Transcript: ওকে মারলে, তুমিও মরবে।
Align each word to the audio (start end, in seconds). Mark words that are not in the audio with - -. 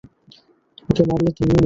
ওকে 0.89 1.03
মারলে, 1.09 1.29
তুমিও 1.37 1.47
মরবে। 1.47 1.59